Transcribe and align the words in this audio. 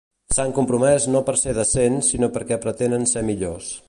S'han 0.35 0.53
compromès 0.59 1.05
no 1.15 1.21
per 1.27 1.35
ser 1.41 1.53
decents 1.57 2.09
sinó 2.15 2.31
perquè 2.39 2.59
pretenen 2.65 3.07
ser 3.13 3.25
millors. 3.33 3.71